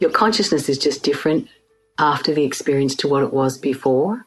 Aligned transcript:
your 0.00 0.10
consciousness 0.10 0.68
is 0.68 0.78
just 0.78 1.04
different 1.04 1.48
after 1.98 2.34
the 2.34 2.44
experience 2.44 2.94
to 2.96 3.08
what 3.08 3.22
it 3.22 3.32
was 3.32 3.58
before, 3.58 4.26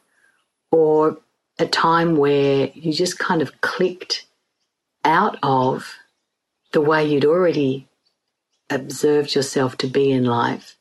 or 0.72 1.18
a 1.60 1.66
time 1.66 2.16
where 2.16 2.70
you 2.74 2.94
just 2.94 3.20
kind 3.20 3.42
of 3.42 3.60
clicked 3.62 4.26
out 5.04 5.38
of 5.44 5.96
the 6.72 6.82
way 6.82 7.06
you'd 7.06 7.26
already 7.26 7.88
observed 8.70 9.36
yourself 9.36 9.78
to 9.78 9.88
be 9.88 10.12
in 10.12 10.24
life 10.24 10.76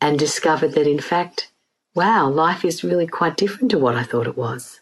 and 0.00 0.18
discovered 0.18 0.72
that, 0.72 0.86
in 0.86 1.00
fact, 1.00 1.50
wow, 1.94 2.28
life 2.28 2.64
is 2.64 2.84
really 2.84 3.06
quite 3.06 3.36
different 3.36 3.70
to 3.70 3.78
what 3.78 3.96
I 3.96 4.02
thought 4.02 4.26
it 4.26 4.36
was. 4.36 4.80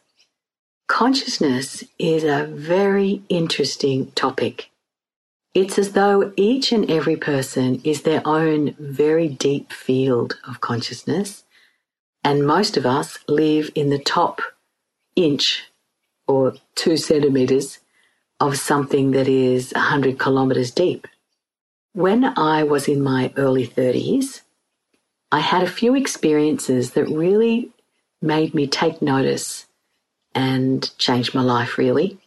Consciousness 0.86 1.84
is 1.98 2.24
a 2.24 2.46
very 2.46 3.22
interesting 3.28 4.10
topic. 4.12 4.70
It's 5.54 5.78
as 5.78 5.92
though 5.92 6.32
each 6.36 6.72
and 6.72 6.90
every 6.90 7.16
person 7.16 7.80
is 7.82 8.02
their 8.02 8.22
own 8.26 8.74
very 8.78 9.28
deep 9.28 9.72
field 9.72 10.38
of 10.46 10.60
consciousness, 10.60 11.44
and 12.22 12.46
most 12.46 12.76
of 12.76 12.84
us 12.84 13.18
live 13.28 13.70
in 13.74 13.88
the 13.88 13.98
top 13.98 14.42
inch 15.16 15.64
or 16.26 16.54
two 16.74 16.96
centimeters 16.96 17.78
of 18.40 18.58
something 18.58 19.12
that 19.12 19.26
is 19.26 19.72
100 19.72 20.18
kilometers 20.18 20.70
deep. 20.70 21.08
When 21.94 22.24
I 22.38 22.62
was 22.62 22.86
in 22.86 23.02
my 23.02 23.32
early 23.36 23.66
30s, 23.66 24.42
I 25.32 25.40
had 25.40 25.62
a 25.62 25.70
few 25.70 25.94
experiences 25.94 26.92
that 26.92 27.08
really 27.08 27.70
made 28.20 28.54
me 28.54 28.66
take 28.66 29.02
notice 29.02 29.66
and 30.34 30.96
change 30.98 31.34
my 31.34 31.42
life, 31.42 31.78
really. 31.78 32.18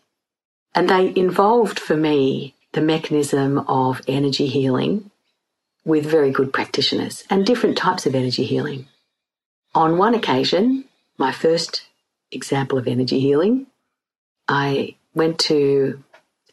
And 0.73 0.89
they 0.89 1.13
involved 1.15 1.79
for 1.79 1.95
me 1.95 2.55
the 2.73 2.81
mechanism 2.81 3.59
of 3.59 4.01
energy 4.07 4.47
healing 4.47 5.11
with 5.83 6.05
very 6.05 6.31
good 6.31 6.53
practitioners 6.53 7.23
and 7.29 7.45
different 7.45 7.77
types 7.77 8.05
of 8.05 8.15
energy 8.15 8.43
healing. 8.43 8.87
On 9.73 9.97
one 9.97 10.13
occasion, 10.13 10.85
my 11.17 11.31
first 11.31 11.83
example 12.31 12.77
of 12.77 12.87
energy 12.87 13.19
healing, 13.19 13.67
I 14.47 14.95
went 15.13 15.39
to 15.39 16.03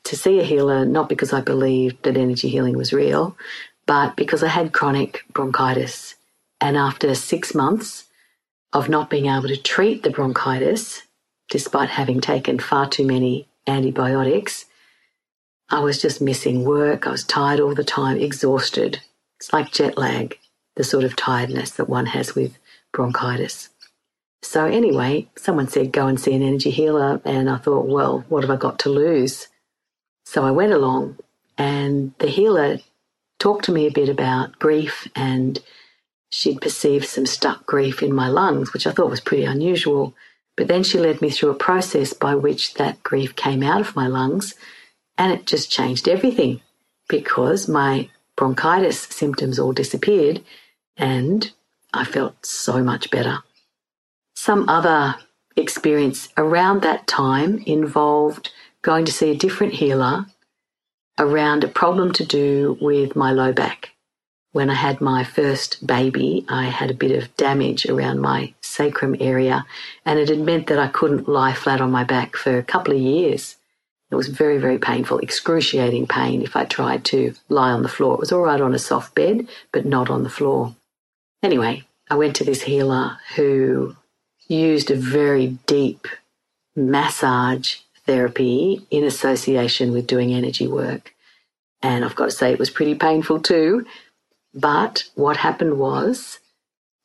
to 0.04 0.16
see 0.16 0.40
a 0.40 0.44
healer 0.44 0.86
not 0.86 1.08
because 1.08 1.32
I 1.34 1.42
believed 1.42 2.02
that 2.04 2.16
energy 2.16 2.48
healing 2.48 2.76
was 2.76 2.94
real, 2.94 3.36
but 3.86 4.16
because 4.16 4.42
I 4.42 4.48
had 4.48 4.72
chronic 4.72 5.22
bronchitis. 5.32 6.14
And 6.60 6.76
after 6.76 7.14
six 7.14 7.54
months 7.54 8.04
of 8.72 8.88
not 8.88 9.10
being 9.10 9.26
able 9.26 9.48
to 9.48 9.56
treat 9.56 10.02
the 10.02 10.10
bronchitis, 10.10 11.02
despite 11.50 11.90
having 11.90 12.20
taken 12.20 12.58
far 12.58 12.88
too 12.88 13.06
many 13.06 13.48
antibiotics, 13.66 14.64
I 15.70 15.80
was 15.80 16.00
just 16.00 16.20
missing 16.20 16.64
work. 16.64 17.06
I 17.06 17.10
was 17.10 17.24
tired 17.24 17.60
all 17.60 17.74
the 17.74 17.84
time, 17.84 18.16
exhausted. 18.16 19.00
It's 19.38 19.52
like 19.52 19.70
jet 19.70 19.98
lag, 19.98 20.38
the 20.76 20.84
sort 20.84 21.04
of 21.04 21.14
tiredness 21.14 21.72
that 21.72 21.88
one 21.88 22.06
has 22.06 22.34
with 22.34 22.58
bronchitis. 22.92 23.68
So, 24.42 24.64
anyway, 24.64 25.28
someone 25.36 25.68
said, 25.68 25.92
go 25.92 26.06
and 26.06 26.18
see 26.18 26.32
an 26.32 26.42
energy 26.42 26.70
healer. 26.70 27.20
And 27.24 27.50
I 27.50 27.58
thought, 27.58 27.86
well, 27.86 28.24
what 28.28 28.44
have 28.44 28.50
I 28.50 28.56
got 28.56 28.78
to 28.80 28.88
lose? 28.88 29.48
So 30.24 30.44
I 30.44 30.50
went 30.52 30.72
along, 30.72 31.18
and 31.56 32.12
the 32.18 32.28
healer 32.28 32.78
talked 33.38 33.64
to 33.66 33.72
me 33.72 33.86
a 33.86 33.92
bit 33.92 34.08
about 34.08 34.58
grief, 34.58 35.08
and 35.14 35.58
she'd 36.30 36.60
perceived 36.60 37.06
some 37.06 37.26
stuck 37.26 37.66
grief 37.66 38.02
in 38.02 38.14
my 38.14 38.28
lungs, 38.28 38.72
which 38.72 38.86
I 38.86 38.92
thought 38.92 39.10
was 39.10 39.20
pretty 39.20 39.44
unusual. 39.44 40.14
But 40.56 40.68
then 40.68 40.82
she 40.82 40.98
led 40.98 41.20
me 41.20 41.30
through 41.30 41.50
a 41.50 41.54
process 41.54 42.12
by 42.12 42.34
which 42.34 42.74
that 42.74 43.02
grief 43.02 43.36
came 43.36 43.62
out 43.62 43.80
of 43.80 43.96
my 43.96 44.06
lungs 44.06 44.54
and 45.18 45.32
it 45.32 45.46
just 45.46 45.70
changed 45.70 46.08
everything 46.08 46.60
because 47.08 47.68
my 47.68 48.08
bronchitis 48.36 49.00
symptoms 49.00 49.58
all 49.58 49.72
disappeared 49.72 50.42
and 50.96 51.50
I 51.92 52.04
felt 52.04 52.46
so 52.46 52.82
much 52.82 53.10
better. 53.10 53.38
Some 54.34 54.68
other 54.68 55.16
experience 55.56 56.28
around 56.36 56.82
that 56.82 57.06
time 57.06 57.62
involved 57.66 58.52
going 58.82 59.04
to 59.04 59.12
see 59.12 59.30
a 59.30 59.36
different 59.36 59.74
healer 59.74 60.26
around 61.18 61.64
a 61.64 61.68
problem 61.68 62.12
to 62.12 62.24
do 62.24 62.78
with 62.80 63.16
my 63.16 63.32
low 63.32 63.52
back. 63.52 63.90
When 64.52 64.70
I 64.70 64.74
had 64.74 65.00
my 65.00 65.24
first 65.24 65.86
baby, 65.86 66.44
I 66.48 66.64
had 66.66 66.90
a 66.90 66.94
bit 66.94 67.10
of 67.10 67.36
damage 67.36 67.86
around 67.86 68.20
my 68.20 68.54
sacrum 68.62 69.16
area, 69.20 69.66
and 70.06 70.18
it 70.18 70.28
had 70.28 70.38
meant 70.38 70.68
that 70.68 70.78
I 70.78 70.88
couldn't 70.88 71.28
lie 71.28 71.52
flat 71.52 71.80
on 71.80 71.90
my 71.90 72.04
back 72.04 72.34
for 72.34 72.56
a 72.56 72.62
couple 72.62 72.94
of 72.94 73.00
years. 73.00 73.57
It 74.10 74.14
was 74.14 74.28
very, 74.28 74.58
very 74.58 74.78
painful, 74.78 75.18
excruciating 75.18 76.06
pain 76.06 76.42
if 76.42 76.56
I 76.56 76.64
tried 76.64 77.04
to 77.06 77.34
lie 77.48 77.72
on 77.72 77.82
the 77.82 77.88
floor. 77.88 78.14
It 78.14 78.20
was 78.20 78.32
all 78.32 78.42
right 78.42 78.60
on 78.60 78.74
a 78.74 78.78
soft 78.78 79.14
bed, 79.14 79.48
but 79.72 79.84
not 79.84 80.08
on 80.08 80.22
the 80.22 80.30
floor. 80.30 80.74
Anyway, 81.42 81.84
I 82.10 82.14
went 82.14 82.36
to 82.36 82.44
this 82.44 82.62
healer 82.62 83.18
who 83.36 83.96
used 84.48 84.90
a 84.90 84.96
very 84.96 85.58
deep 85.66 86.08
massage 86.74 87.76
therapy 88.06 88.86
in 88.90 89.04
association 89.04 89.92
with 89.92 90.06
doing 90.06 90.32
energy 90.32 90.66
work. 90.66 91.14
And 91.82 92.04
I've 92.04 92.16
got 92.16 92.26
to 92.26 92.30
say, 92.30 92.50
it 92.50 92.58
was 92.58 92.70
pretty 92.70 92.94
painful 92.94 93.40
too. 93.40 93.86
But 94.54 95.04
what 95.14 95.36
happened 95.36 95.78
was 95.78 96.38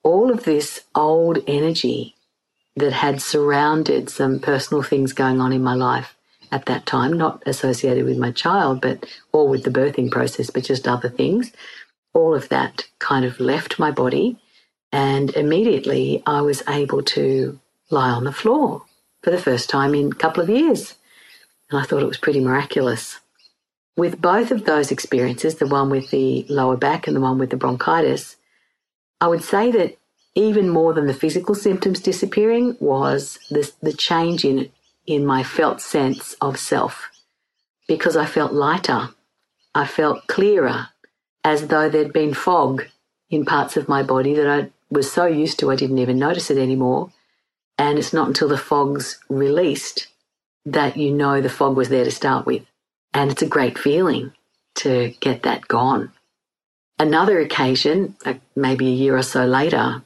all 0.03 0.31
of 0.31 0.45
this 0.45 0.85
old 0.95 1.39
energy 1.47 2.15
that 2.77 2.93
had 2.93 3.21
surrounded 3.21 4.09
some 4.09 4.39
personal 4.39 4.81
things 4.81 5.11
going 5.11 5.41
on 5.41 5.51
in 5.51 5.61
my 5.61 5.75
life 5.75 6.15
at 6.53 6.67
that 6.67 6.85
time, 6.85 7.13
not 7.13 7.41
associated 7.47 8.05
with 8.05 8.19
my 8.19 8.31
child, 8.31 8.79
but 8.79 9.05
or 9.31 9.47
with 9.49 9.63
the 9.63 9.71
birthing 9.71 10.11
process, 10.11 10.51
but 10.51 10.63
just 10.63 10.87
other 10.87 11.09
things. 11.09 11.51
All 12.13 12.35
of 12.35 12.47
that 12.49 12.83
kind 12.99 13.25
of 13.25 13.39
left 13.39 13.79
my 13.79 13.89
body, 13.89 14.37
and 14.91 15.31
immediately 15.31 16.21
I 16.27 16.41
was 16.41 16.61
able 16.69 17.01
to 17.17 17.59
lie 17.89 18.11
on 18.11 18.25
the 18.25 18.31
floor 18.31 18.83
for 19.23 19.31
the 19.31 19.41
first 19.41 19.67
time 19.67 19.95
in 19.95 20.11
a 20.11 20.15
couple 20.15 20.43
of 20.43 20.49
years. 20.49 20.93
And 21.71 21.79
I 21.79 21.85
thought 21.85 22.03
it 22.03 22.07
was 22.07 22.17
pretty 22.25 22.39
miraculous. 22.39 23.19
With 23.97 24.21
both 24.21 24.51
of 24.51 24.65
those 24.65 24.91
experiences, 24.91 25.55
the 25.55 25.67
one 25.67 25.89
with 25.89 26.11
the 26.11 26.45
lower 26.49 26.77
back 26.77 27.07
and 27.07 27.15
the 27.15 27.21
one 27.21 27.39
with 27.39 27.49
the 27.49 27.57
bronchitis, 27.57 28.35
I 29.19 29.27
would 29.27 29.43
say 29.43 29.71
that 29.71 29.97
even 30.35 30.69
more 30.69 30.93
than 30.93 31.07
the 31.07 31.13
physical 31.13 31.55
symptoms 31.55 31.99
disappearing 31.99 32.77
was 32.79 33.39
the, 33.49 33.71
the 33.81 33.93
change 33.93 34.45
in 34.45 34.69
in 35.05 35.25
my 35.25 35.43
felt 35.43 35.81
sense 35.81 36.33
of 36.41 36.57
self 36.57 37.09
because 37.87 38.15
I 38.15 38.25
felt 38.25 38.53
lighter. 38.53 39.09
I 39.75 39.85
felt 39.85 40.27
clearer, 40.27 40.89
as 41.43 41.67
though 41.67 41.89
there'd 41.89 42.13
been 42.13 42.33
fog 42.33 42.85
in 43.29 43.45
parts 43.45 43.75
of 43.75 43.89
my 43.89 44.03
body 44.03 44.33
that 44.35 44.47
I 44.47 44.69
was 44.89 45.11
so 45.11 45.25
used 45.25 45.59
to 45.59 45.71
I 45.71 45.75
didn't 45.75 45.97
even 45.97 46.19
notice 46.19 46.51
it 46.51 46.57
anymore. 46.57 47.11
And 47.77 47.97
it's 47.97 48.13
not 48.13 48.27
until 48.27 48.47
the 48.47 48.57
fog's 48.57 49.19
released 49.29 50.07
that 50.65 50.95
you 50.95 51.11
know 51.11 51.41
the 51.41 51.49
fog 51.49 51.75
was 51.75 51.89
there 51.89 52.03
to 52.05 52.11
start 52.11 52.45
with. 52.45 52.63
And 53.13 53.31
it's 53.31 53.41
a 53.41 53.47
great 53.47 53.77
feeling 53.77 54.31
to 54.75 55.13
get 55.19 55.43
that 55.43 55.67
gone. 55.67 56.11
Another 56.99 57.39
occasion, 57.39 58.15
uh, 58.25 58.35
maybe 58.55 58.87
a 58.87 58.91
year 58.91 59.17
or 59.17 59.23
so 59.23 59.45
later, 59.45 60.03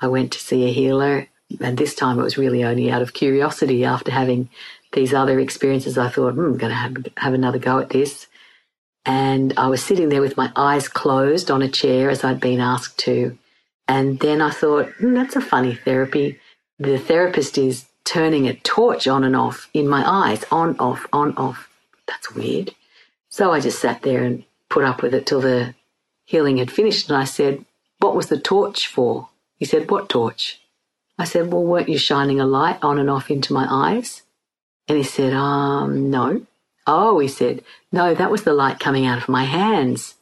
I 0.00 0.08
went 0.08 0.32
to 0.32 0.40
see 0.40 0.64
a 0.64 0.72
healer 0.72 1.28
and 1.60 1.76
this 1.78 1.94
time 1.94 2.18
it 2.18 2.22
was 2.22 2.38
really 2.38 2.64
only 2.64 2.90
out 2.90 3.02
of 3.02 3.14
curiosity 3.14 3.84
after 3.84 4.10
having 4.10 4.48
these 4.92 5.12
other 5.12 5.38
experiences. 5.38 5.98
I 5.98 6.08
thought, 6.08 6.34
hmm, 6.34 6.40
I'm 6.40 6.58
going 6.58 6.70
to 6.70 6.76
have, 6.76 7.06
have 7.16 7.34
another 7.34 7.58
go 7.58 7.78
at 7.78 7.90
this. 7.90 8.26
And 9.06 9.52
I 9.58 9.68
was 9.68 9.84
sitting 9.84 10.08
there 10.08 10.22
with 10.22 10.36
my 10.36 10.50
eyes 10.56 10.88
closed 10.88 11.50
on 11.50 11.62
a 11.62 11.68
chair 11.68 12.08
as 12.10 12.24
I'd 12.24 12.40
been 12.40 12.60
asked 12.60 12.98
to. 13.00 13.36
And 13.86 14.18
then 14.20 14.40
I 14.40 14.50
thought, 14.50 14.88
hmm, 14.92 15.14
that's 15.14 15.36
a 15.36 15.40
funny 15.40 15.74
therapy. 15.74 16.40
The 16.78 16.98
therapist 16.98 17.58
is 17.58 17.86
turning 18.04 18.46
a 18.46 18.54
torch 18.54 19.06
on 19.06 19.24
and 19.24 19.36
off 19.36 19.68
in 19.74 19.88
my 19.88 20.02
eyes, 20.06 20.44
on, 20.50 20.78
off, 20.78 21.06
on, 21.12 21.36
off. 21.36 21.68
That's 22.06 22.34
weird. 22.34 22.74
So 23.28 23.52
I 23.52 23.60
just 23.60 23.80
sat 23.80 24.02
there 24.02 24.22
and 24.22 24.44
put 24.70 24.84
up 24.84 25.02
with 25.02 25.14
it 25.14 25.26
till 25.26 25.40
the 25.40 25.74
healing 26.24 26.58
had 26.58 26.70
finished. 26.70 27.08
And 27.10 27.16
I 27.16 27.24
said, 27.24 27.64
What 27.98 28.14
was 28.14 28.28
the 28.28 28.38
torch 28.38 28.86
for? 28.86 29.28
He 29.58 29.64
said, 29.64 29.90
What 29.90 30.08
torch? 30.08 30.60
I 31.18 31.24
said, 31.24 31.52
Well, 31.52 31.64
weren't 31.64 31.88
you 31.88 31.98
shining 31.98 32.40
a 32.40 32.46
light 32.46 32.78
on 32.82 32.98
and 32.98 33.08
off 33.08 33.30
into 33.30 33.52
my 33.52 33.66
eyes? 33.68 34.22
And 34.88 34.98
he 34.98 35.04
said, 35.04 35.32
Um, 35.32 36.10
no. 36.10 36.46
Oh, 36.86 37.18
he 37.18 37.28
said, 37.28 37.62
No, 37.92 38.14
that 38.14 38.30
was 38.30 38.42
the 38.42 38.52
light 38.52 38.80
coming 38.80 39.06
out 39.06 39.18
of 39.18 39.28
my 39.28 39.44
hands. 39.44 40.16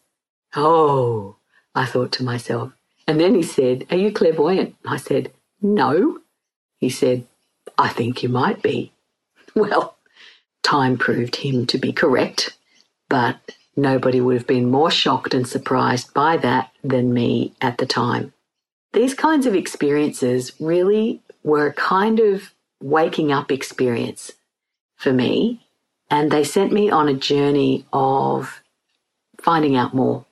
Oh, 0.54 1.36
I 1.74 1.86
thought 1.86 2.12
to 2.12 2.24
myself, 2.24 2.72
And 3.06 3.18
then 3.18 3.34
he 3.34 3.42
said, 3.42 3.86
Are 3.90 3.96
you 3.96 4.12
clairvoyant? 4.12 4.76
I 4.86 4.96
said, 4.96 5.32
No. 5.60 6.18
He 6.78 6.90
said, 6.90 7.26
I 7.78 7.88
think 7.88 8.22
you 8.22 8.28
might 8.28 8.62
be. 8.62 8.92
Well, 9.54 9.96
time 10.62 10.96
proved 10.96 11.36
him 11.36 11.66
to 11.66 11.76
be 11.76 11.92
correct, 11.92 12.56
but 13.10 13.38
nobody 13.76 14.18
would 14.18 14.36
have 14.38 14.46
been 14.46 14.70
more 14.70 14.90
shocked 14.90 15.34
and 15.34 15.46
surprised 15.46 16.14
by 16.14 16.38
that 16.38 16.70
than 16.82 17.12
me 17.12 17.52
at 17.60 17.76
the 17.76 17.84
time. 17.84 18.32
These 18.92 19.14
kinds 19.14 19.46
of 19.46 19.54
experiences 19.54 20.52
really 20.60 21.22
were 21.42 21.66
a 21.66 21.72
kind 21.72 22.20
of 22.20 22.52
waking 22.82 23.32
up 23.32 23.50
experience 23.50 24.32
for 24.96 25.12
me, 25.12 25.66
and 26.10 26.30
they 26.30 26.44
sent 26.44 26.72
me 26.72 26.90
on 26.90 27.08
a 27.08 27.14
journey 27.14 27.86
of 27.92 28.62
finding 29.40 29.76
out 29.76 29.94
more. 29.94 30.26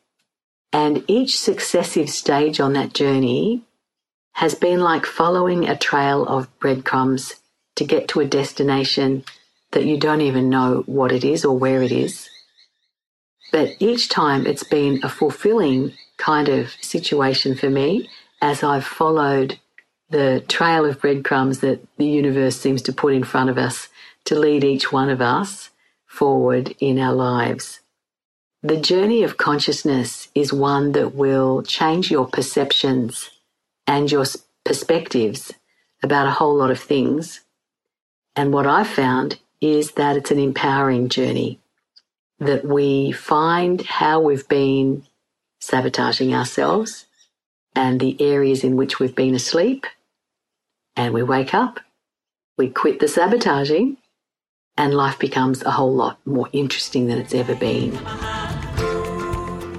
And 0.73 1.05
each 1.09 1.41
successive 1.41 2.11
stage 2.11 2.61
on 2.61 2.75
that 2.75 2.93
journey 2.93 3.63
has 4.35 4.55
been 4.55 4.81
like 4.81 5.05
following 5.07 5.69
a 5.69 5.77
trail 5.77 6.25
of 6.27 6.47
breadcrumbs 6.61 7.37
to 7.77 7.85
get 7.85 8.09
to 8.09 8.21
a 8.21 8.27
destination 8.27 9.25
that 9.73 9.87
you 9.87 9.99
don't 9.99 10.21
even 10.21 10.49
know 10.49 10.83
what 10.87 11.13
it 11.13 11.25
is 11.25 11.45
or 11.45 11.57
where 11.57 11.83
it 11.83 11.93
is. 11.93 12.29
But 13.53 13.71
each 13.81 14.09
time 14.09 14.47
it's 14.47 14.63
been 14.63 15.01
a 15.03 15.09
fulfilling 15.09 15.93
kind 16.19 16.49
of 16.49 16.71
situation 16.81 17.57
for 17.57 17.71
me 17.71 18.09
as 18.41 18.63
I've 18.63 18.87
followed 18.87 19.59
the 20.11 20.45
trail 20.49 20.85
of 20.85 21.01
breadcrumbs 21.01 21.61
that 21.61 21.87
the 21.97 22.07
universe 22.07 22.57
seems 22.57 22.83
to 22.83 22.93
put 22.93 23.15
in 23.15 23.25
front 23.25 23.51
of 23.51 23.59
us 23.59 23.89
to 24.25 24.39
lead 24.39 24.65
each 24.65 24.93
one 24.93 25.11
of 25.11 25.21
us 25.21 25.71
forward 26.07 26.75
in 26.81 26.99
our 26.99 27.15
lives. 27.15 27.81
The 28.63 28.77
journey 28.81 29.23
of 29.23 29.37
consciousness 29.37 30.29
is 30.35 30.53
one 30.53 30.93
that 30.93 31.15
will 31.15 31.63
change 31.63 32.11
your 32.11 32.27
perceptions 32.27 33.31
and 33.87 34.11
your 34.11 34.25
perspectives 34.65 35.53
about 36.03 36.27
a 36.27 36.33
whole 36.33 36.57
lot 36.57 36.71
of 36.71 36.81
things 36.81 37.41
and 38.37 38.53
what 38.53 38.67
I've 38.67 38.89
found 38.89 39.39
is 39.61 39.93
that 39.93 40.17
it's 40.17 40.31
an 40.31 40.39
empowering 40.39 41.09
journey, 41.09 41.61
that 42.39 42.65
we 42.65 43.13
find 43.13 43.83
how 43.83 44.21
we've 44.21 44.49
been 44.49 45.05
sabotaging 45.61 46.35
ourselves 46.35 47.07
and 47.75 48.01
the 48.01 48.21
areas 48.21 48.65
in 48.65 48.77
which 48.77 48.99
we've 48.99 49.15
been 49.15 49.35
asleep, 49.35 49.87
and 50.97 51.15
we 51.15 51.23
wake 51.23 51.55
up, 51.55 51.81
we 52.59 52.69
quit 52.69 53.01
the 53.01 53.09
sabotaging, 53.09 53.97
and 54.77 54.95
life 54.95 55.19
becomes 55.19 55.63
a 55.63 55.71
whole 55.71 55.95
lot 55.95 56.19
more 56.27 56.49
interesting 56.53 57.07
than 57.07 57.19
it's 57.19 57.35
ever 57.35 57.55
been. 57.55 57.93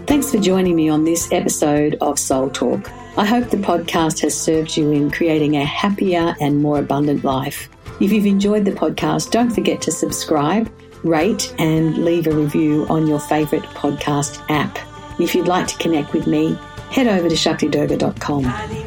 Thanks 0.06 0.32
for 0.32 0.40
joining 0.40 0.76
me 0.76 0.90
on 0.90 1.06
this 1.06 1.32
episode 1.32 1.98
of 2.02 2.20
Soul 2.20 2.50
Talk. 2.50 2.92
I 3.18 3.26
hope 3.26 3.50
the 3.50 3.58
podcast 3.58 4.20
has 4.22 4.40
served 4.40 4.76
you 4.78 4.92
in 4.92 5.12
creating 5.12 5.58
a 5.58 5.66
happier 5.66 6.36
and 6.40 6.62
more 6.62 6.80
abundant 6.80 7.24
life. 7.24 7.70
If 8.00 8.12
you've 8.12 8.26
enjoyed 8.26 8.66
the 8.66 8.72
podcast, 8.72 9.32
don't 9.32 9.52
forget 9.52 9.82
to 9.84 9.92
subscribe, 9.92 10.72
rate, 11.04 11.54
and 11.60 12.06
leave 12.06 12.28
a 12.28 12.32
review 12.32 12.86
on 12.90 13.08
your 13.08 13.20
favourite 13.20 13.66
podcast 13.66 14.44
app. 14.50 14.80
If 15.20 15.36
you'd 15.36 15.48
like 15.48 15.68
to 15.68 15.78
connect 15.78 16.14
with 16.14 16.26
me, 16.26 16.58
head 16.92 17.08
over 17.08 17.30
to 17.30 17.36
shaktidurga.com. 17.36 18.81